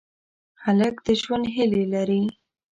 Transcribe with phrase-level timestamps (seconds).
[0.63, 2.23] هلک د ژوند هیلې لري.